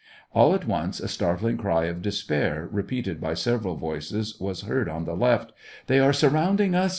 [0.33, 5.05] All at once a startling cry of despair, repeated by several voices, was heard on
[5.05, 5.51] the left:"
[5.85, 6.89] They are surrounding us